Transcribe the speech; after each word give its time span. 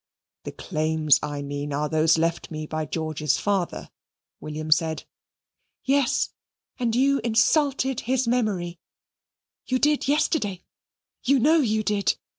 "The 0.45 0.51
claims 0.51 1.19
I 1.21 1.43
mean 1.43 1.71
are 1.71 1.87
those 1.87 2.17
left 2.17 2.49
me 2.49 2.65
by 2.65 2.85
George's 2.87 3.37
father," 3.37 3.91
William 4.39 4.71
said. 4.71 5.03
"Yes, 5.83 6.31
and 6.79 6.95
you 6.95 7.19
insulted 7.23 7.99
his 7.99 8.27
memory. 8.27 8.79
You 9.67 9.77
did 9.77 10.07
yesterday. 10.07 10.63
You 11.21 11.37
know 11.37 11.57
you 11.59 11.83
did. 11.83 12.15